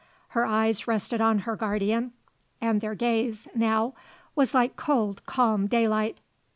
[0.29, 2.13] Her eyes rested on her guardian
[2.59, 3.93] and their gaze, now,
[4.35, 6.21] was like cold, calm daylight.